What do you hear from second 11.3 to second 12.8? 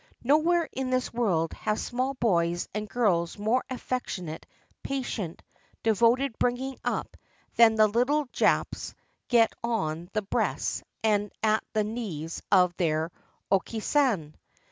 at the knees of